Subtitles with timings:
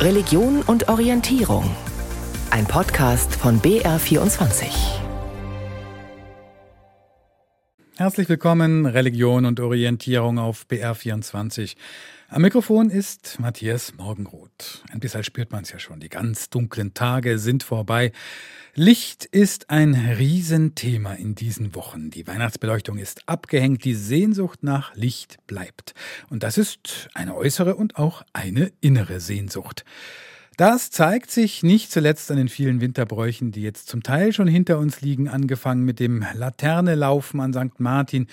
[0.00, 1.76] Religion und Orientierung.
[2.50, 5.09] Ein Podcast von BR24.
[8.00, 11.76] Herzlich willkommen, Religion und Orientierung auf BR24.
[12.30, 14.82] Am Mikrofon ist Matthias Morgenroth.
[14.90, 16.00] Ein bisschen spürt man es ja schon.
[16.00, 18.12] Die ganz dunklen Tage sind vorbei.
[18.74, 22.08] Licht ist ein Riesenthema in diesen Wochen.
[22.08, 25.92] Die Weihnachtsbeleuchtung ist abgehängt, die Sehnsucht nach Licht bleibt.
[26.30, 29.84] Und das ist eine äußere und auch eine innere Sehnsucht.
[30.56, 34.78] Das zeigt sich nicht zuletzt an den vielen Winterbräuchen, die jetzt zum Teil schon hinter
[34.78, 37.80] uns liegen, angefangen mit dem Laternelaufen an St.
[37.80, 38.26] Martin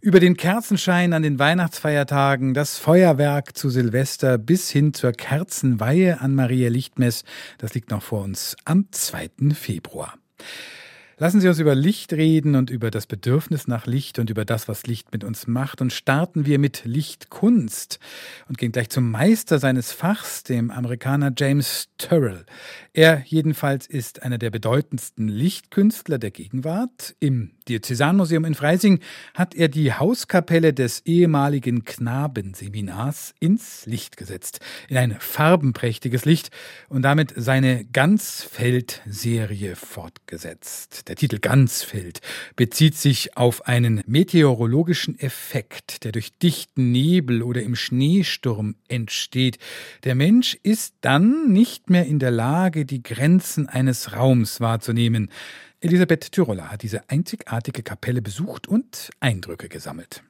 [0.00, 6.34] über den Kerzenschein an den Weihnachtsfeiertagen, das Feuerwerk zu Silvester bis hin zur Kerzenweihe an
[6.34, 7.24] Maria Lichtmess,
[7.58, 9.30] das liegt noch vor uns am 2.
[9.54, 10.14] Februar.
[11.18, 14.68] Lassen Sie uns über Licht reden und über das Bedürfnis nach Licht und über das,
[14.68, 15.80] was Licht mit uns macht.
[15.80, 17.98] Und starten wir mit Lichtkunst
[18.50, 22.44] und gehen gleich zum Meister seines Fachs, dem Amerikaner James Turrell.
[22.92, 27.16] Er jedenfalls ist einer der bedeutendsten Lichtkünstler der Gegenwart.
[27.18, 29.00] Im Diözesanmuseum in Freising
[29.32, 36.50] hat er die Hauskapelle des ehemaligen Knabenseminars ins Licht gesetzt, in ein farbenprächtiges Licht
[36.90, 41.05] und damit seine Ganzfeld-Serie fortgesetzt.
[41.08, 42.20] Der Titel Ganzfeld
[42.56, 49.58] bezieht sich auf einen meteorologischen Effekt, der durch dichten Nebel oder im Schneesturm entsteht.
[50.02, 55.30] Der Mensch ist dann nicht mehr in der Lage, die Grenzen eines Raums wahrzunehmen.
[55.80, 60.24] Elisabeth Tyroller hat diese einzigartige Kapelle besucht und Eindrücke gesammelt.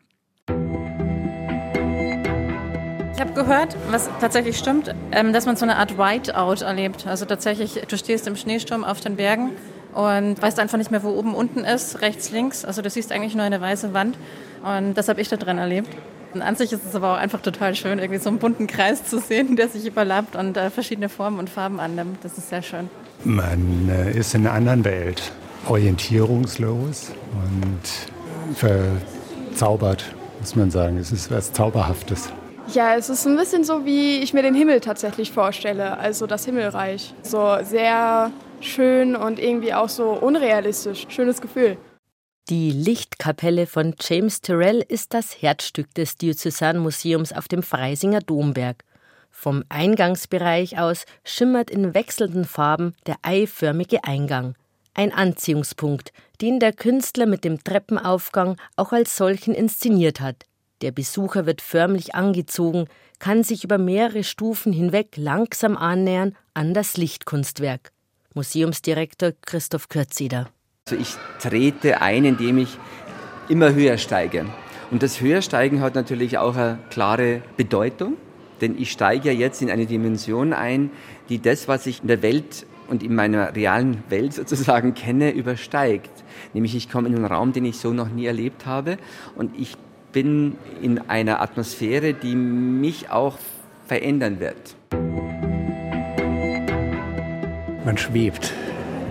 [3.15, 7.07] Ich habe gehört, was tatsächlich stimmt, ähm, dass man so eine Art Whiteout erlebt.
[7.07, 9.53] Also tatsächlich, du stehst im Schneesturm auf den Bergen
[9.97, 12.66] und weißt einfach nicht mehr, wo oben unten ist, rechts, links.
[12.66, 14.19] Also du siehst eigentlich nur eine weiße Wand
[14.62, 15.89] und das habe ich da drin erlebt.
[16.34, 19.05] Und an sich ist es aber auch einfach total schön, irgendwie so einen bunten Kreis
[19.05, 22.19] zu sehen, der sich überlappt und äh, verschiedene Formen und Farben annimmt.
[22.22, 22.91] Das ist sehr schön.
[23.24, 25.33] Man äh, ist in einer anderen Welt,
[25.67, 30.05] orientierungslos und verzaubert,
[30.40, 30.98] muss man sagen.
[30.98, 32.29] Es ist was Zauberhaftes.
[32.74, 36.45] Ja, es ist ein bisschen so, wie ich mir den Himmel tatsächlich vorstelle, also das
[36.45, 37.14] Himmelreich.
[37.23, 38.30] So sehr
[38.61, 41.06] schön und irgendwie auch so unrealistisch.
[41.08, 41.77] Schönes Gefühl.
[42.48, 48.84] Die Lichtkapelle von James Tyrrell ist das Herzstück des Diözesanmuseums auf dem Freisinger Domberg.
[49.30, 54.55] Vom Eingangsbereich aus schimmert in wechselnden Farben der eiförmige Eingang.
[54.94, 60.44] Ein Anziehungspunkt, den der Künstler mit dem Treppenaufgang auch als solchen inszeniert hat.
[60.83, 62.86] Der Besucher wird förmlich angezogen,
[63.18, 67.90] kann sich über mehrere Stufen hinweg langsam annähern an das Lichtkunstwerk.
[68.36, 70.51] Museumsdirektor Christoph Kürzeder.
[70.86, 72.79] Also ich trete ein, indem ich
[73.48, 74.45] immer höher steige.
[74.91, 78.19] Und das Höhersteigen hat natürlich auch eine klare Bedeutung,
[78.61, 80.91] denn ich steige ja jetzt in eine Dimension ein,
[81.30, 86.11] die das, was ich in der Welt und in meiner realen Welt sozusagen kenne, übersteigt.
[86.53, 88.98] Nämlich ich komme in einen Raum, den ich so noch nie erlebt habe
[89.35, 89.77] und ich
[90.13, 93.39] bin in einer Atmosphäre, die mich auch
[93.86, 94.77] verändern wird.
[97.86, 98.52] Man schwebt.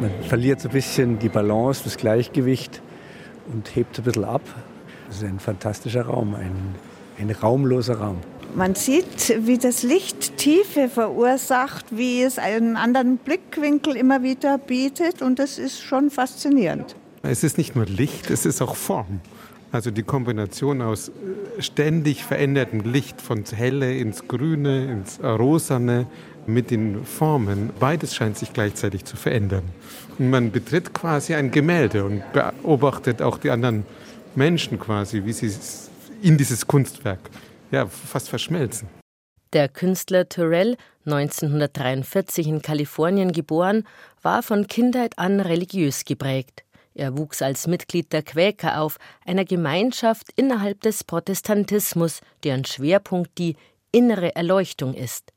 [0.01, 2.81] Man verliert so ein bisschen die Balance, das Gleichgewicht
[3.53, 4.41] und hebt ein bisschen ab.
[5.07, 6.75] Das ist ein fantastischer Raum, ein,
[7.17, 8.17] ein raumloser Raum.
[8.53, 15.21] Man sieht, wie das Licht Tiefe verursacht, wie es einen anderen Blickwinkel immer wieder bietet
[15.21, 16.97] und das ist schon faszinierend.
[17.23, 19.21] Es ist nicht nur Licht, es ist auch Form.
[19.71, 21.11] Also die Kombination aus
[21.59, 26.07] ständig verändertem Licht von helle ins grüne, ins rosane,
[26.47, 27.71] mit den Formen.
[27.79, 29.63] Beides scheint sich gleichzeitig zu verändern.
[30.17, 33.85] Und man betritt quasi ein Gemälde und beobachtet auch die anderen
[34.35, 35.51] Menschen quasi, wie sie
[36.21, 37.19] in dieses Kunstwerk
[37.71, 38.87] ja, fast verschmelzen.
[39.53, 40.75] Der Künstler Turrell,
[41.05, 43.87] 1943 in Kalifornien geboren,
[44.21, 46.63] war von Kindheit an religiös geprägt.
[46.93, 53.55] Er wuchs als Mitglied der Quäker auf, einer Gemeinschaft innerhalb des Protestantismus, deren Schwerpunkt die
[53.91, 55.31] innere Erleuchtung ist.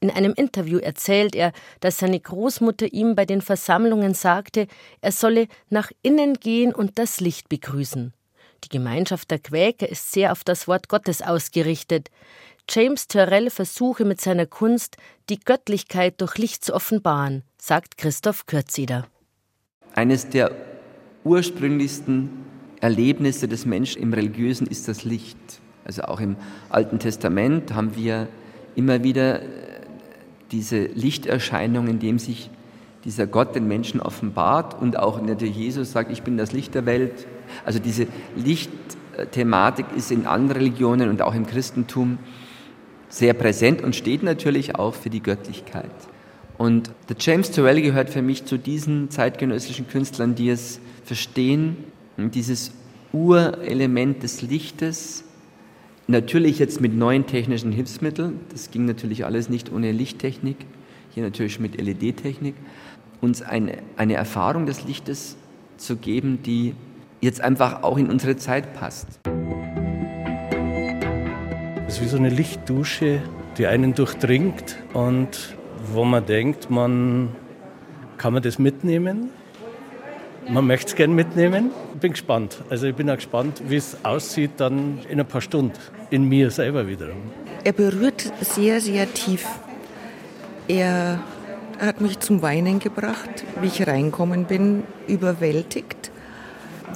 [0.00, 4.68] In einem Interview erzählt er, dass seine Großmutter ihm bei den Versammlungen sagte,
[5.00, 8.12] er solle nach innen gehen und das Licht begrüßen.
[8.64, 12.10] Die Gemeinschaft der Quäker ist sehr auf das Wort Gottes ausgerichtet.
[12.68, 14.96] James Turrell versuche mit seiner Kunst,
[15.30, 19.06] die Göttlichkeit durch Licht zu offenbaren, sagt Christoph Kürzeder.
[19.94, 20.52] Eines der
[21.24, 22.30] ursprünglichsten
[22.80, 25.38] Erlebnisse des Menschen im Religiösen ist das Licht.
[25.84, 26.36] Also auch im
[26.68, 28.28] Alten Testament haben wir
[28.76, 29.40] immer wieder
[30.50, 32.50] diese Lichterscheinung, in dem sich
[33.04, 36.86] dieser Gott den Menschen offenbart und auch natürlich Jesus sagt, ich bin das Licht der
[36.86, 37.26] Welt.
[37.64, 38.06] Also diese
[38.36, 42.18] Lichtthematik ist in anderen Religionen und auch im Christentum
[43.08, 45.90] sehr präsent und steht natürlich auch für die Göttlichkeit.
[46.58, 51.76] Und der James Turrell gehört für mich zu diesen zeitgenössischen Künstlern, die es verstehen,
[52.16, 52.72] dieses
[53.12, 55.24] Urelement des Lichtes,
[56.08, 60.56] natürlich jetzt mit neuen technischen Hilfsmitteln, das ging natürlich alles nicht ohne Lichttechnik,
[61.10, 62.54] hier natürlich mit LED-Technik,
[63.20, 65.36] uns eine, eine Erfahrung des Lichtes
[65.76, 66.74] zu geben, die
[67.20, 69.20] jetzt einfach auch in unsere Zeit passt.
[71.86, 73.22] Es ist wie so eine Lichtdusche,
[73.58, 75.56] die einen durchdringt und
[75.92, 77.30] wo man denkt, man
[78.16, 79.30] kann man das mitnehmen.
[80.50, 81.70] Man möchte es gerne mitnehmen.
[81.94, 82.62] Ich bin gespannt.
[82.70, 85.76] Also ich bin auch gespannt, wie es aussieht dann in ein paar Stunden
[86.10, 87.20] in mir selber wiederum.
[87.64, 89.46] Er berührt sehr, sehr tief.
[90.66, 91.20] Er
[91.78, 96.10] hat mich zum Weinen gebracht, wie ich reinkommen bin, überwältigt.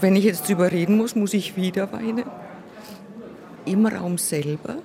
[0.00, 2.24] Wenn ich jetzt drüber reden muss, muss ich wieder weinen.
[3.66, 4.76] Im Raum selber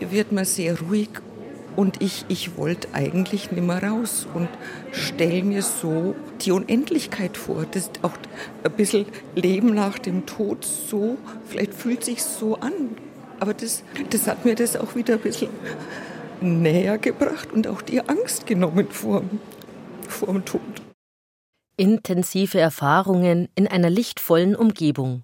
[0.00, 1.10] wird man sehr ruhig
[1.80, 4.50] und ich, ich wollte eigentlich nicht mehr raus und
[4.92, 7.64] stelle mir so die Unendlichkeit vor.
[7.70, 8.12] Das ist auch
[8.62, 11.16] ein bisschen Leben nach dem Tod so,
[11.46, 12.98] vielleicht fühlt sich so an.
[13.38, 15.48] Aber das, das hat mir das auch wieder ein bisschen
[16.42, 19.22] näher gebracht und auch die Angst genommen vor,
[20.06, 20.60] vor dem Tod.
[21.78, 25.22] Intensive Erfahrungen in einer lichtvollen Umgebung.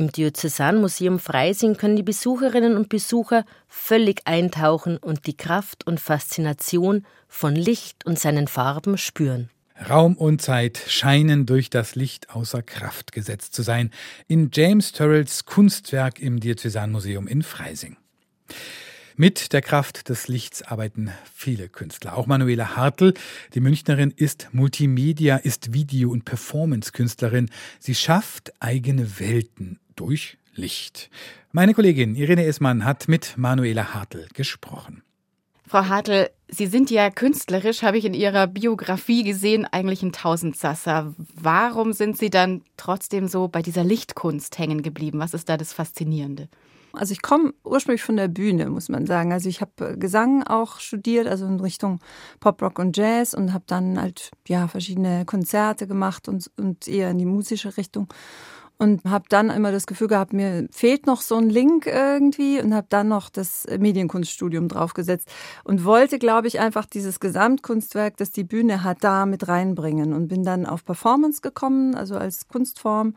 [0.00, 7.04] Im Diözesanmuseum Freising können die Besucherinnen und Besucher völlig eintauchen und die Kraft und Faszination
[7.26, 9.50] von Licht und seinen Farben spüren.
[9.90, 13.90] Raum und Zeit scheinen durch das Licht außer Kraft gesetzt zu sein
[14.28, 17.96] in James Turrells Kunstwerk im Diözesanmuseum in Freising.
[19.16, 22.16] Mit der Kraft des Lichts arbeiten viele Künstler.
[22.16, 23.14] Auch Manuela Hartl,
[23.54, 27.50] die Münchnerin, ist Multimedia, ist Video- und Performance-Künstlerin.
[27.80, 31.10] Sie schafft eigene Welten durch Licht.
[31.52, 35.02] Meine Kollegin Irene Esmann hat mit Manuela Hartl gesprochen.
[35.66, 41.14] Frau Hartl, Sie sind ja künstlerisch, habe ich in Ihrer Biografie gesehen, eigentlich ein Tausendsasser.
[41.34, 45.18] Warum sind Sie dann trotzdem so bei dieser Lichtkunst hängen geblieben?
[45.18, 46.48] Was ist da das Faszinierende?
[46.94, 49.32] Also ich komme ursprünglich von der Bühne, muss man sagen.
[49.32, 52.00] Also ich habe Gesang auch studiert, also in Richtung
[52.40, 57.10] Pop, Rock und Jazz und habe dann halt ja verschiedene Konzerte gemacht und, und eher
[57.10, 58.08] in die musische Richtung
[58.78, 62.74] und habe dann immer das Gefühl gehabt, mir fehlt noch so ein Link irgendwie und
[62.74, 65.28] habe dann noch das Medienkunststudium draufgesetzt
[65.64, 70.28] und wollte, glaube ich, einfach dieses Gesamtkunstwerk, das die Bühne hat, da mit reinbringen und
[70.28, 73.14] bin dann auf Performance gekommen, also als Kunstform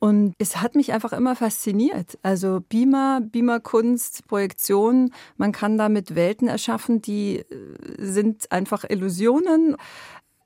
[0.00, 2.18] und es hat mich einfach immer fasziniert.
[2.22, 7.44] Also Beamer, Beamer-Kunst, Projektion, man kann damit Welten erschaffen, die äh,
[7.98, 9.76] sind einfach Illusionen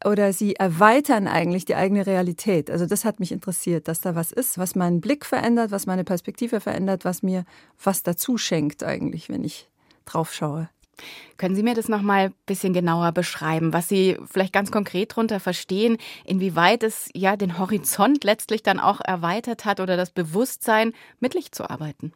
[0.05, 2.71] oder sie erweitern eigentlich die eigene Realität.
[2.71, 6.05] Also das hat mich interessiert, dass da was ist, was meinen Blick verändert, was meine
[6.05, 7.45] Perspektive verändert, was mir
[7.83, 9.69] was dazu schenkt eigentlich, wenn ich
[10.05, 10.69] drauf schaue.
[11.37, 15.12] Können Sie mir das noch mal ein bisschen genauer beschreiben, was Sie vielleicht ganz konkret
[15.12, 20.93] darunter verstehen, inwieweit es ja den Horizont letztlich dann auch erweitert hat oder das Bewusstsein,
[21.19, 22.12] mit Licht zu arbeiten?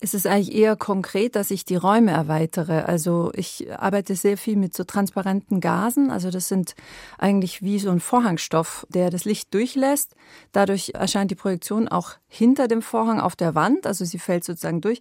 [0.00, 2.84] Es ist eigentlich eher konkret, dass ich die Räume erweitere.
[2.84, 6.10] Also ich arbeite sehr viel mit so transparenten Gasen.
[6.10, 6.74] Also das sind
[7.18, 10.14] eigentlich wie so ein Vorhangstoff, der das Licht durchlässt.
[10.52, 13.86] Dadurch erscheint die Projektion auch hinter dem Vorhang auf der Wand.
[13.86, 15.00] Also sie fällt sozusagen durch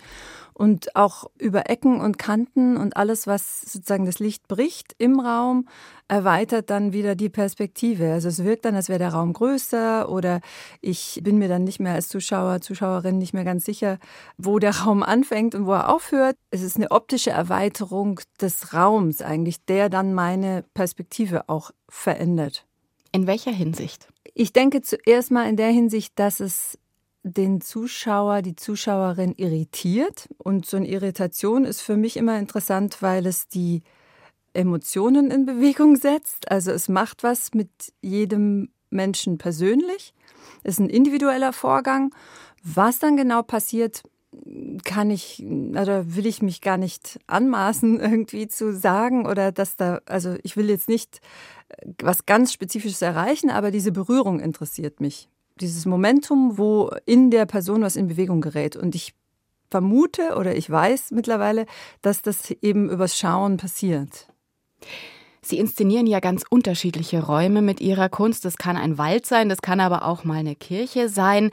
[0.54, 5.68] und auch über Ecken und Kanten und alles, was sozusagen das Licht bricht im Raum,
[6.08, 8.12] erweitert dann wieder die Perspektive.
[8.12, 10.42] Also es wirkt dann, als wäre der Raum größer oder
[10.82, 13.98] ich bin mir dann nicht mehr als Zuschauer, Zuschauerin nicht mehr ganz sicher,
[14.38, 16.38] wo der Raum anfängt und wo er aufhört.
[16.52, 22.66] Es ist eine optische Erweiterung des Raums eigentlich, der dann meine Perspektive auch verändert.
[23.12, 24.08] In welcher Hinsicht?
[24.34, 26.80] Ich denke zuerst mal in der Hinsicht, dass es
[27.24, 30.30] den Zuschauer, die Zuschauerin irritiert.
[30.38, 33.82] Und so eine Irritation ist für mich immer interessant, weil es die
[34.54, 36.52] Emotionen in Bewegung setzt.
[36.52, 37.70] Also es macht was mit
[38.02, 40.14] jedem Menschen persönlich.
[40.64, 42.14] Es ist ein individueller Vorgang.
[42.64, 44.04] Was dann genau passiert,
[44.84, 50.02] kann ich oder will ich mich gar nicht anmaßen, irgendwie zu sagen oder dass da,
[50.06, 51.22] also ich will jetzt nicht
[52.02, 57.82] was ganz Spezifisches erreichen, aber diese Berührung interessiert mich dieses Momentum, wo in der Person
[57.82, 58.76] was in Bewegung gerät.
[58.76, 59.14] Und ich
[59.70, 61.66] vermute oder ich weiß mittlerweile,
[62.02, 64.28] dass das eben übers Schauen passiert.
[65.42, 68.46] Sie inszenieren ja ganz unterschiedliche Räume mit Ihrer Kunst.
[68.46, 71.52] Das kann ein Wald sein, das kann aber auch mal eine Kirche sein.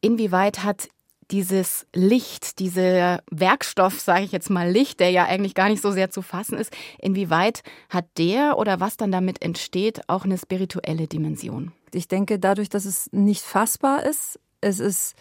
[0.00, 0.88] Inwieweit hat
[1.30, 5.90] dieses Licht, dieser Werkstoff, sage ich jetzt mal Licht, der ja eigentlich gar nicht so
[5.90, 11.06] sehr zu fassen ist, inwieweit hat der oder was dann damit entsteht, auch eine spirituelle
[11.06, 11.72] Dimension?
[11.94, 15.14] Ich denke, dadurch, dass es nicht fassbar ist, es ist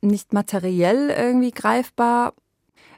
[0.00, 2.34] nicht materiell irgendwie greifbar,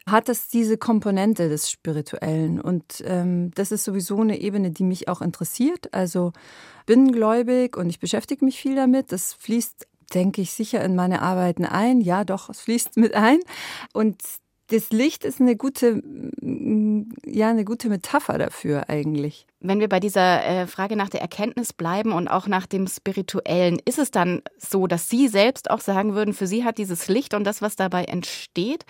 [0.07, 2.61] hat es diese Komponente des Spirituellen.
[2.61, 5.93] Und ähm, das ist sowieso eine Ebene, die mich auch interessiert.
[5.95, 6.33] Also
[6.87, 9.13] bin gläubig und ich beschäftige mich viel damit.
[9.13, 12.01] Das fließt denke ich sicher in meine Arbeiten ein.
[12.01, 13.39] Ja, doch, es fließt mit ein.
[13.93, 14.21] Und
[14.69, 19.47] das Licht ist eine gute, mm, ja, eine gute Metapher dafür eigentlich.
[19.61, 23.79] Wenn wir bei dieser äh, Frage nach der Erkenntnis bleiben und auch nach dem Spirituellen,
[23.85, 27.35] ist es dann so, dass Sie selbst auch sagen würden, für Sie hat dieses Licht
[27.35, 28.87] und das, was dabei entsteht,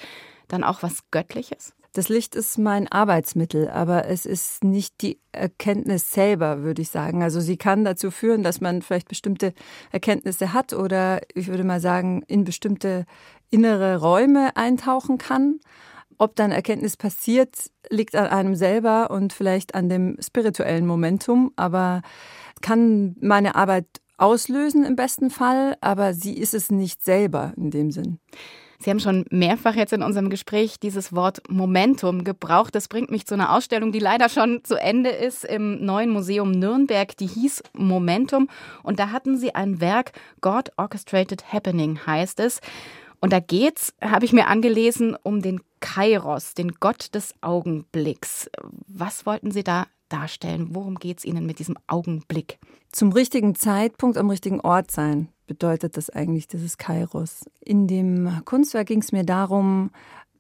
[0.49, 1.75] dann auch was Göttliches?
[1.95, 7.23] Das Licht ist mein Arbeitsmittel, aber es ist nicht die Erkenntnis selber, würde ich sagen.
[7.23, 9.55] Also sie kann dazu führen, dass man vielleicht bestimmte
[9.93, 13.07] Erkenntnisse hat oder ich würde mal sagen, in bestimmte
[13.51, 15.61] innere Räume eintauchen kann.
[16.19, 22.03] Ob dann Erkenntnis passiert, liegt an einem selber und vielleicht an dem spirituellen Momentum, aber
[22.61, 23.87] kann meine Arbeit
[24.17, 28.19] auslösen im besten Fall, aber sie ist es nicht selber in dem Sinn.
[28.79, 32.75] Sie haben schon mehrfach jetzt in unserem Gespräch dieses Wort Momentum gebraucht.
[32.75, 36.51] Das bringt mich zu einer Ausstellung, die leider schon zu Ende ist im neuen Museum
[36.51, 37.17] Nürnberg.
[37.17, 38.49] Die hieß Momentum.
[38.83, 42.61] Und da hatten Sie ein Werk, God Orchestrated Happening heißt es.
[43.21, 48.51] Und da geht's, habe ich mir angelesen, um den Kairos, den Gott des Augenblicks.
[48.87, 50.69] Was wollten Sie da darstellen?
[50.73, 52.59] Worum geht es Ihnen mit diesem Augenblick?
[52.93, 57.45] Zum richtigen Zeitpunkt am richtigen Ort sein bedeutet das eigentlich, dieses Kairos.
[57.61, 59.91] In dem Kunstwerk ging es mir darum,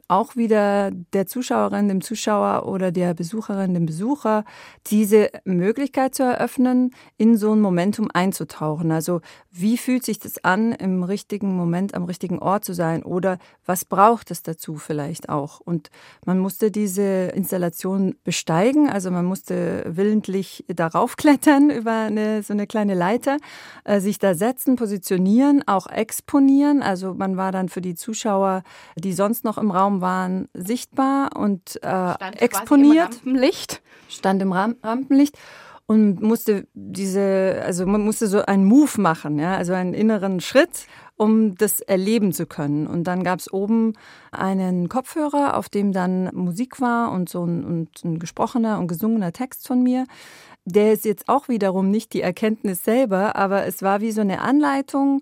[0.09, 4.45] auch wieder der Zuschauerin, dem Zuschauer oder der Besucherin, dem Besucher
[4.87, 8.93] diese Möglichkeit zu eröffnen, in so ein Momentum einzutauchen.
[8.93, 9.21] Also
[9.51, 13.85] wie fühlt sich das an, im richtigen Moment am richtigen Ort zu sein oder was
[13.85, 15.61] braucht es dazu vielleicht auch?
[15.61, 15.91] Und
[16.27, 22.67] man musste diese Installation besteigen, also man musste willentlich darauf klettern über eine, so eine
[22.67, 23.39] kleine Leiter,
[23.85, 26.83] äh, sich da setzen, positionieren, auch exponieren.
[26.83, 28.63] Also man war dann für die Zuschauer,
[28.97, 33.21] die sonst noch im Raum waren, sichtbar und äh, exponiert.
[33.25, 33.83] Im Rampenlicht.
[34.09, 35.37] Stand im Ram Rampenlicht
[35.87, 40.87] und musste diese, also man musste so einen Move machen, ja, also einen inneren Schritt,
[41.17, 42.87] um das erleben zu können.
[42.87, 43.93] Und dann gab es oben
[44.33, 49.33] einen Kopfhörer, auf dem dann Musik war und so ein, und ein gesprochener und gesungener
[49.33, 50.07] Text von mir.
[50.65, 54.41] Der ist jetzt auch wiederum nicht die Erkenntnis selber, aber es war wie so eine
[54.41, 55.21] Anleitung,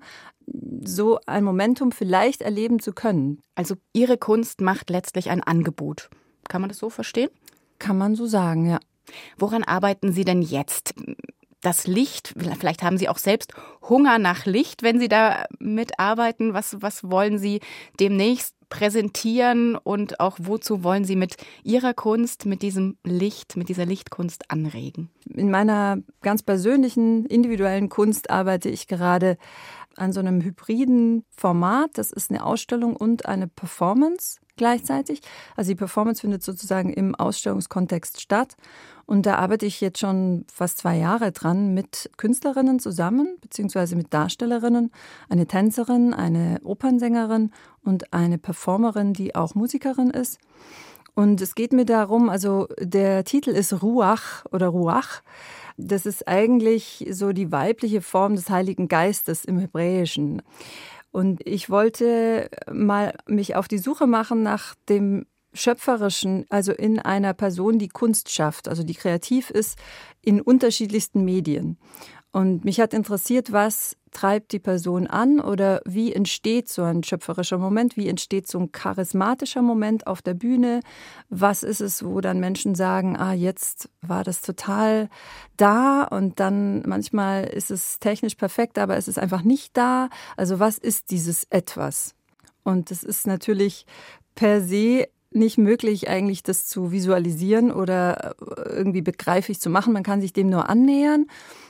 [0.84, 3.40] so ein Momentum vielleicht erleben zu können.
[3.54, 6.10] Also Ihre Kunst macht letztlich ein Angebot.
[6.48, 7.30] Kann man das so verstehen?
[7.78, 8.78] Kann man so sagen, ja.
[9.36, 10.94] Woran arbeiten Sie denn jetzt?
[11.60, 13.54] Das Licht, vielleicht haben Sie auch selbst
[13.88, 16.54] Hunger nach Licht, wenn Sie da mitarbeiten.
[16.54, 17.60] Was, was wollen Sie
[18.00, 23.84] demnächst präsentieren und auch wozu wollen Sie mit Ihrer Kunst, mit diesem Licht, mit dieser
[23.84, 25.10] Lichtkunst anregen?
[25.28, 29.36] In meiner ganz persönlichen, individuellen Kunst arbeite ich gerade
[29.98, 31.90] an so einem hybriden Format.
[31.98, 35.20] Das ist eine Ausstellung und eine Performance gleichzeitig.
[35.54, 38.56] Also die Performance findet sozusagen im Ausstellungskontext statt.
[39.04, 44.14] Und da arbeite ich jetzt schon fast zwei Jahre dran mit Künstlerinnen zusammen, beziehungsweise mit
[44.14, 44.90] Darstellerinnen,
[45.28, 47.50] eine Tänzerin, eine Opernsängerin
[47.84, 50.38] und eine Performerin, die auch Musikerin ist.
[51.14, 55.22] Und es geht mir darum, also der Titel ist Ruach oder Ruach.
[55.76, 60.42] Das ist eigentlich so die weibliche Form des Heiligen Geistes im Hebräischen.
[61.10, 67.34] Und ich wollte mal mich auf die Suche machen nach dem Schöpferischen, also in einer
[67.34, 69.78] Person, die Kunst schafft, also die kreativ ist,
[70.22, 71.76] in unterschiedlichsten Medien.
[72.32, 77.58] Und mich hat interessiert, was treibt die Person an oder wie entsteht so ein schöpferischer
[77.58, 80.80] Moment, wie entsteht so ein charismatischer Moment auf der Bühne,
[81.28, 85.10] was ist es, wo dann Menschen sagen, ah, jetzt war das total
[85.58, 90.08] da und dann manchmal ist es technisch perfekt, aber es ist einfach nicht da.
[90.36, 92.14] Also was ist dieses etwas?
[92.64, 93.84] Und das ist natürlich
[94.34, 98.34] per se nicht möglich, eigentlich das zu visualisieren oder
[98.66, 99.92] irgendwie begreiflich zu machen.
[99.92, 101.26] Man kann sich dem nur annähern.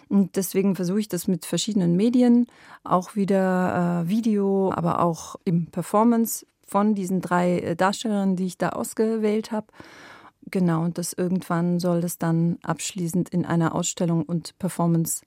[0.09, 2.47] Und deswegen versuche ich das mit verschiedenen Medien,
[2.85, 8.59] auch wieder äh, Video, aber auch im Performance von diesen drei äh, Darstellerinnen, die ich
[8.59, 9.69] da ausgewählt habe.
[10.51, 15.25] Genau, und das irgendwann soll das dann abschließend in einer Ausstellung und Performance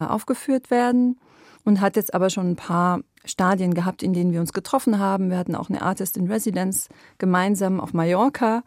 [0.00, 1.20] äh, aufgeführt werden
[1.64, 5.30] und hat jetzt aber schon ein paar Stadien gehabt, in denen wir uns getroffen haben.
[5.30, 6.88] Wir hatten auch eine Artist in Residence
[7.18, 8.62] gemeinsam auf Mallorca,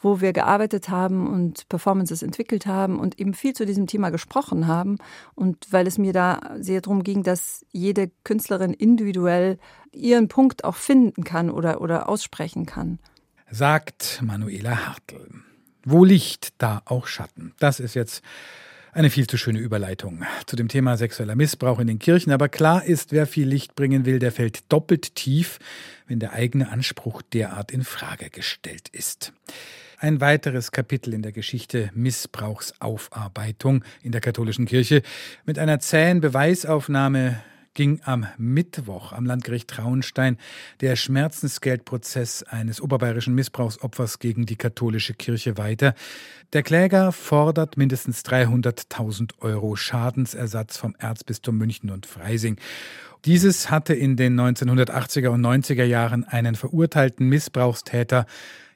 [0.00, 4.66] wo wir gearbeitet haben und Performances entwickelt haben und eben viel zu diesem Thema gesprochen
[4.66, 4.98] haben.
[5.34, 9.58] Und weil es mir da sehr darum ging, dass jede Künstlerin individuell
[9.92, 12.98] ihren Punkt auch finden kann oder, oder aussprechen kann.
[13.50, 15.28] Sagt Manuela Hartl.
[15.84, 17.54] Wo Licht, da auch Schatten.
[17.58, 18.22] Das ist jetzt
[18.98, 22.32] Eine viel zu schöne Überleitung zu dem Thema sexueller Missbrauch in den Kirchen.
[22.32, 25.60] Aber klar ist, wer viel Licht bringen will, der fällt doppelt tief,
[26.08, 29.32] wenn der eigene Anspruch derart in Frage gestellt ist.
[29.98, 35.02] Ein weiteres Kapitel in der Geschichte Missbrauchsaufarbeitung in der katholischen Kirche
[35.46, 37.40] mit einer zähen Beweisaufnahme
[37.78, 40.36] ging am Mittwoch am Landgericht Traunstein
[40.80, 45.94] der Schmerzensgeldprozess eines oberbayerischen Missbrauchsopfers gegen die katholische Kirche weiter.
[46.52, 52.56] Der Kläger fordert mindestens 300.000 Euro Schadensersatz vom Erzbistum München und Freising.
[53.24, 58.26] Dieses hatte in den 1980er und 90er Jahren einen verurteilten Missbrauchstäter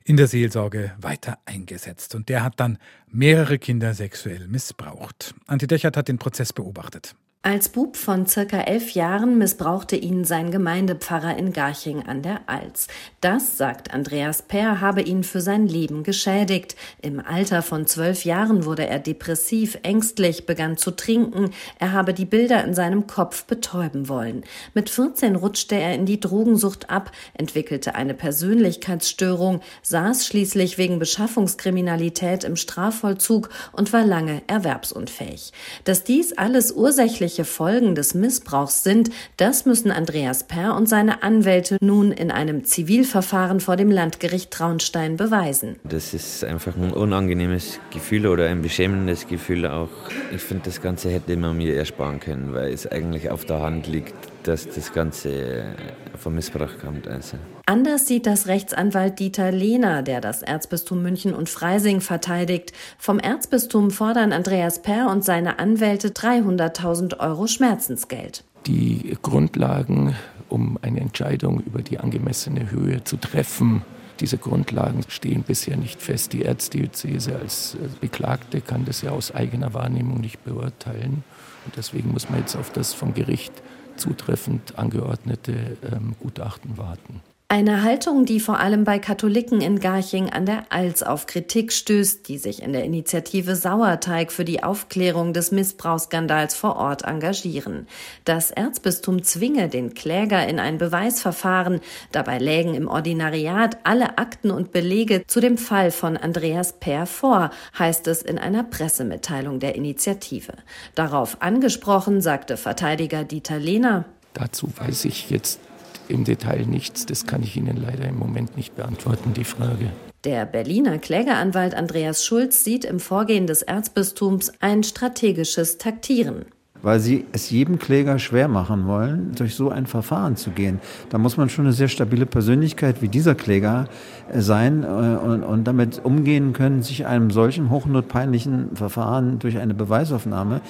[0.04, 2.14] in der Seelsorge weiter eingesetzt.
[2.14, 2.78] Und der hat dann
[3.09, 5.35] mehrere Kinder sexuell missbraucht.
[5.49, 7.16] Antje Dechert hat den Prozess beobachtet.
[7.44, 12.87] Als Bub von circa elf Jahren missbrauchte ihn sein Gemeindepfarrer in Garching an der Alz.
[13.20, 16.76] Das, sagt Andreas Peer, habe ihn für sein Leben geschädigt.
[17.00, 21.50] Im Alter von zwölf Jahren wurde er depressiv, ängstlich, begann zu trinken.
[21.80, 24.44] Er habe die Bilder in seinem Kopf betäuben wollen.
[24.72, 32.44] Mit 14 rutschte er in die Drogensucht ab, entwickelte eine Persönlichkeitsstörung, saß schließlich wegen Beschaffungskriminalität
[32.44, 35.52] im Strafvollzug und war lange erwerbsunfähig.
[35.82, 39.09] Dass dies alles ursächlich welche Folgen des Missbrauchs sind,
[39.39, 45.17] das müssen Andreas Perr und seine Anwälte nun in einem Zivilverfahren vor dem Landgericht Traunstein
[45.17, 45.77] beweisen.
[45.83, 49.89] Das ist einfach ein unangenehmes Gefühl oder ein beschämendes Gefühl auch.
[50.35, 53.87] Ich finde, das Ganze hätte man mir ersparen können, weil es eigentlich auf der Hand
[53.87, 55.75] liegt, dass das Ganze
[56.18, 57.08] vom Missbrauch kommt.
[57.08, 57.37] Also.
[57.66, 62.72] Anders sieht das Rechtsanwalt Dieter Lehner, der das Erzbistum München und Freising verteidigt.
[62.99, 68.44] Vom Erzbistum fordern Andreas Perr und seine Anwälte 300.000 Euro Schmerzensgeld.
[68.66, 70.14] Die Grundlagen,
[70.49, 73.82] um eine Entscheidung über die angemessene Höhe zu treffen,
[74.20, 76.32] diese Grundlagen stehen bisher nicht fest.
[76.32, 81.25] Die Erzdiözese als Beklagte kann das ja aus eigener Wahrnehmung nicht beurteilen.
[81.64, 83.52] Und deswegen muss man jetzt auf das vom Gericht
[83.96, 87.20] zutreffend angeordnete ähm, Gutachten warten.
[87.52, 92.26] Eine Haltung, die vor allem bei Katholiken in Garching an der Alz auf Kritik stößt,
[92.26, 97.88] die sich in der Initiative Sauerteig für die Aufklärung des Missbrauchsskandals vor Ort engagieren.
[98.24, 101.83] Das Erzbistum zwinge den Kläger in ein Beweisverfahren.
[102.11, 107.50] Dabei lägen im Ordinariat alle Akten und Belege zu dem Fall von Andreas Peer vor,
[107.79, 110.55] heißt es in einer Pressemitteilung der Initiative.
[110.94, 114.07] Darauf angesprochen, sagte Verteidiger Dieter Lehner.
[114.33, 115.61] Dazu weiß ich jetzt
[116.09, 117.07] im Detail nichts.
[117.07, 119.91] Das kann ich Ihnen leider im Moment nicht beantworten, die Frage.
[120.25, 126.45] Der Berliner Klägeranwalt Andreas Schulz sieht im Vorgehen des Erzbistums ein strategisches Taktieren
[126.83, 130.81] weil sie es jedem Kläger schwer machen wollen, durch so ein Verfahren zu gehen.
[131.11, 133.87] Da muss man schon eine sehr stabile Persönlichkeit wie dieser Kläger
[134.31, 139.75] äh, sein äh, und, und damit umgehen können, sich einem solchen hochnotpeinlichen Verfahren durch eine
[139.75, 140.61] Beweisaufnahme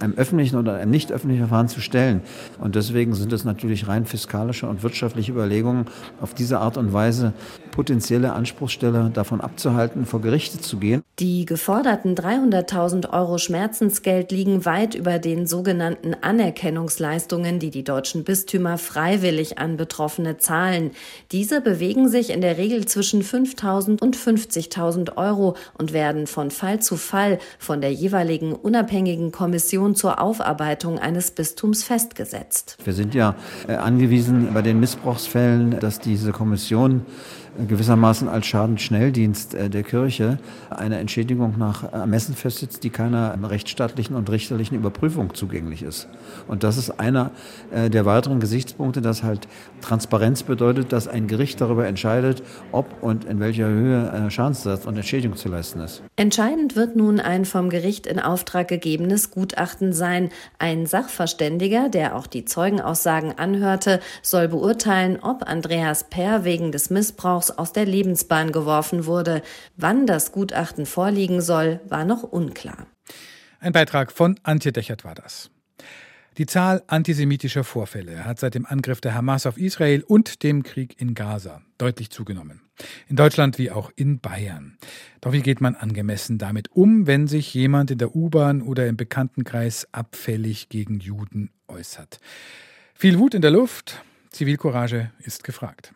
[0.00, 2.22] einem öffentlichen oder einem nicht öffentlichen Verfahren zu stellen.
[2.58, 5.86] Und deswegen sind es natürlich rein fiskalische und wirtschaftliche Überlegungen,
[6.20, 7.32] auf diese Art und Weise
[7.70, 11.02] potenzielle Anspruchssteller davon abzuhalten, vor Gerichte zu gehen.
[11.20, 18.78] Die geforderten 300.000 Euro Schmerzensgeld liegen weit über den sogenannten Anerkennungsleistungen, die die deutschen Bistümer
[18.78, 20.90] freiwillig an Betroffene zahlen.
[21.30, 26.80] Diese bewegen sich in der Regel zwischen 5.000 und 50.000 Euro und werden von Fall
[26.80, 32.76] zu Fall von der jeweiligen unabhängigen Kommission zur Aufarbeitung eines Bistums festgesetzt.
[32.84, 33.34] Wir sind ja
[33.66, 37.02] äh, angewiesen bei den Missbrauchsfällen, dass diese Kommission
[37.66, 40.38] gewissermaßen als Schadenschnelldienst äh, der Kirche
[40.70, 46.08] eine Entschädigung nach Ermessen festsetzt, die keiner rechtsstaatlichen und richterlichen Überprüfung zugänglich ist.
[46.46, 47.30] Und das ist einer
[47.70, 49.48] äh, der weiteren Gesichtspunkte, dass halt
[49.80, 52.42] Transparenz bedeutet, dass ein Gericht darüber entscheidet,
[52.72, 56.02] ob und in welcher Höhe äh, Schadensersatz und Entschädigung zu leisten ist.
[56.16, 60.30] Entscheidend wird nun ein vom Gericht in Auftrag gegebenes Gutachten sein.
[60.58, 67.47] Ein Sachverständiger, der auch die Zeugenaussagen anhörte, soll beurteilen, ob Andreas Perr wegen des Missbrauchs
[67.48, 69.42] Missbrauchs aus der Lebensbahn geworfen wurde.
[69.76, 72.86] Wann das Gutachten vorliegen soll, war noch unklar.
[73.60, 75.50] Ein Beitrag von Antje Dechert war das.
[76.36, 81.00] Die Zahl antisemitischer Vorfälle hat seit dem Angriff der Hamas auf Israel und dem Krieg
[81.00, 82.60] in Gaza deutlich zugenommen.
[83.08, 84.78] In Deutschland wie auch in Bayern.
[85.20, 88.96] Doch wie geht man angemessen damit um, wenn sich jemand in der U-Bahn oder im
[88.96, 92.20] Bekanntenkreis abfällig gegen Juden äußert?
[92.94, 95.92] Viel Wut in der Luft, Zivilcourage ist gefragt.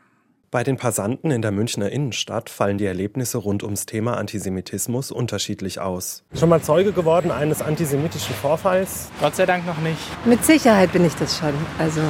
[0.53, 5.81] Bei den Passanten in der Münchner Innenstadt fallen die Erlebnisse rund ums Thema Antisemitismus unterschiedlich
[5.81, 6.25] aus.
[6.39, 9.09] Schon mal Zeuge geworden eines antisemitischen Vorfalls?
[9.19, 9.97] Gott sei Dank noch nicht.
[10.27, 11.55] Mit Sicherheit bin ich das schon.
[11.79, 12.03] Also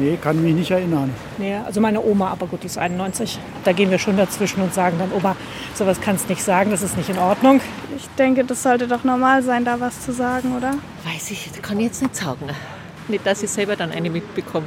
[0.00, 1.14] nee, kann mich nicht erinnern.
[1.38, 3.38] Nee, also meine Oma, aber gut, die ist 91.
[3.62, 5.36] Da gehen wir schon dazwischen und sagen dann, Oma,
[5.74, 7.60] sowas kannst nicht sagen, das ist nicht in Ordnung.
[7.96, 10.74] Ich denke, das sollte doch normal sein, da was zu sagen, oder?
[11.04, 12.48] Weiß ich, kann ich jetzt nicht sagen.
[13.06, 14.66] Nicht, dass ich selber dann eine mitbekomme.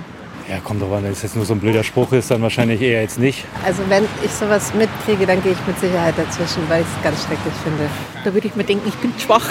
[0.50, 2.82] Ja, kommt doch an, wenn es jetzt nur so ein blöder Spruch ist, dann wahrscheinlich
[2.82, 3.46] eher jetzt nicht.
[3.66, 7.24] Also wenn ich sowas mitkriege, dann gehe ich mit Sicherheit dazwischen, weil ich es ganz
[7.24, 7.90] schrecklich finde.
[8.24, 9.48] Da würde ich mir denken, ich bin schwach.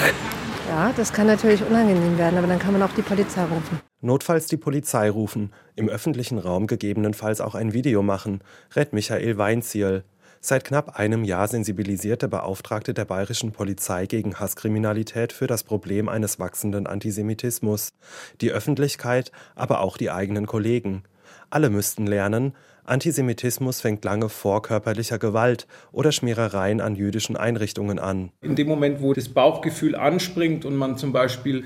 [0.69, 3.79] Ja, das kann natürlich unangenehm werden, aber dann kann man auch die Polizei rufen.
[4.01, 8.41] Notfalls die Polizei rufen, im öffentlichen Raum gegebenenfalls auch ein Video machen,
[8.75, 10.03] rät Michael Weinziel.
[10.45, 16.09] Seit knapp einem Jahr sensibilisiert der Beauftragte der bayerischen Polizei gegen Hasskriminalität für das Problem
[16.09, 17.93] eines wachsenden Antisemitismus.
[18.41, 21.03] Die Öffentlichkeit, aber auch die eigenen Kollegen.
[21.49, 22.53] Alle müssten lernen,
[22.83, 28.31] Antisemitismus fängt lange vor körperlicher Gewalt oder Schmierereien an jüdischen Einrichtungen an.
[28.41, 31.63] In dem Moment, wo das Bauchgefühl anspringt und man zum Beispiel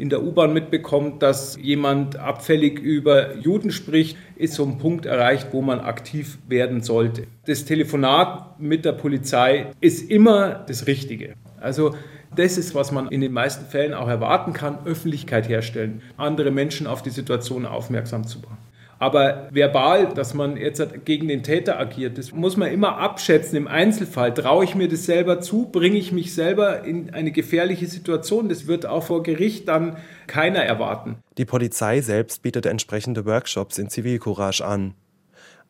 [0.00, 5.48] in der U-Bahn mitbekommt, dass jemand abfällig über Juden spricht, ist so ein Punkt erreicht,
[5.52, 7.26] wo man aktiv werden sollte.
[7.44, 11.34] Das Telefonat mit der Polizei ist immer das Richtige.
[11.60, 11.94] Also
[12.34, 16.86] das ist, was man in den meisten Fällen auch erwarten kann, Öffentlichkeit herstellen, andere Menschen
[16.86, 18.56] auf die Situation aufmerksam zu machen.
[19.00, 23.66] Aber verbal, dass man jetzt gegen den Täter agiert, das muss man immer abschätzen im
[23.66, 24.34] Einzelfall.
[24.34, 25.70] Traue ich mir das selber zu?
[25.72, 28.50] Bringe ich mich selber in eine gefährliche Situation?
[28.50, 31.16] Das wird auch vor Gericht dann keiner erwarten.
[31.38, 34.92] Die Polizei selbst bietet entsprechende Workshops in Zivilcourage an.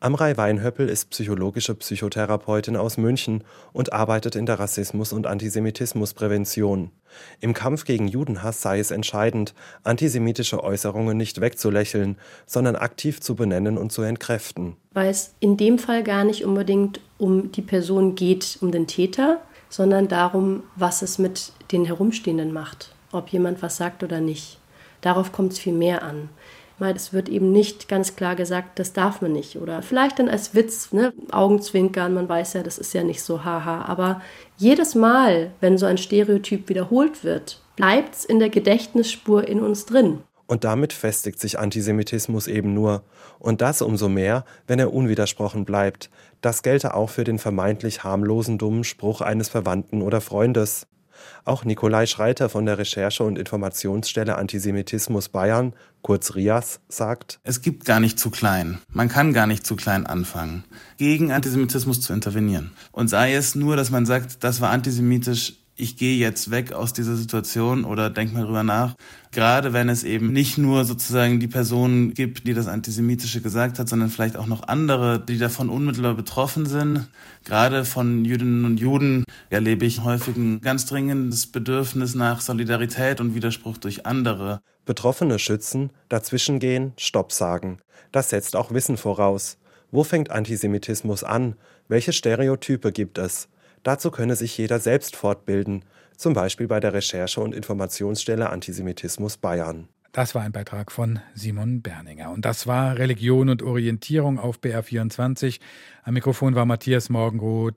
[0.03, 6.89] Amrei Weinhöppel ist psychologische Psychotherapeutin aus München und arbeitet in der Rassismus- und Antisemitismusprävention.
[7.39, 13.77] Im Kampf gegen Judenhass sei es entscheidend, antisemitische Äußerungen nicht wegzulächeln, sondern aktiv zu benennen
[13.77, 14.75] und zu entkräften.
[14.91, 19.39] Weil es in dem Fall gar nicht unbedingt um die Person geht, um den Täter,
[19.69, 24.57] sondern darum, was es mit den Herumstehenden macht, ob jemand was sagt oder nicht.
[25.01, 26.29] Darauf kommt es viel mehr an
[26.81, 29.55] weil es wird eben nicht ganz klar gesagt, das darf man nicht.
[29.57, 31.13] Oder vielleicht dann als Witz, ne?
[31.31, 33.85] Augenzwinkern, man weiß ja, das ist ja nicht so haha.
[33.85, 34.21] Aber
[34.57, 39.85] jedes Mal, wenn so ein Stereotyp wiederholt wird, bleibt es in der Gedächtnisspur in uns
[39.85, 40.23] drin.
[40.47, 43.03] Und damit festigt sich Antisemitismus eben nur.
[43.39, 46.09] Und das umso mehr, wenn er unwidersprochen bleibt.
[46.41, 50.87] Das gelte auch für den vermeintlich harmlosen dummen Spruch eines Verwandten oder Freundes.
[51.45, 57.85] Auch Nikolai Schreiter von der Recherche- und Informationsstelle Antisemitismus Bayern, kurz RIAS, sagt, Es gibt
[57.85, 58.79] gar nicht zu klein.
[58.89, 60.63] Man kann gar nicht zu klein anfangen,
[60.97, 62.71] gegen Antisemitismus zu intervenieren.
[62.91, 66.93] Und sei es nur, dass man sagt, das war antisemitisch, ich gehe jetzt weg aus
[66.93, 68.95] dieser Situation oder denk mal drüber nach.
[69.31, 73.89] Gerade wenn es eben nicht nur sozusagen die Person gibt, die das Antisemitische gesagt hat,
[73.89, 77.07] sondern vielleicht auch noch andere, die davon unmittelbar betroffen sind.
[77.45, 83.33] Gerade von Jüdinnen und Juden erlebe ich häufig ein ganz dringendes Bedürfnis nach Solidarität und
[83.33, 84.61] Widerspruch durch andere.
[84.85, 87.79] Betroffene schützen, dazwischengehen, Stopp sagen.
[88.11, 89.57] Das setzt auch Wissen voraus.
[89.89, 91.55] Wo fängt Antisemitismus an?
[91.87, 93.49] Welche Stereotype gibt es?
[93.83, 95.83] Dazu könne sich jeder selbst fortbilden,
[96.15, 99.87] zum Beispiel bei der Recherche- und Informationsstelle Antisemitismus Bayern.
[100.11, 102.31] Das war ein Beitrag von Simon Berninger.
[102.31, 105.61] Und das war Religion und Orientierung auf BR24.
[106.03, 107.69] Am Mikrofon war Matthias Morgenroth.